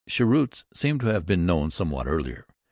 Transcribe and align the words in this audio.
Cheroots 0.09 0.63
seem 0.73 0.97
to 0.97 1.05
have 1.13 1.27
been 1.27 1.45
known 1.45 1.69
somewhat 1.69 2.07
earlier. 2.07 2.47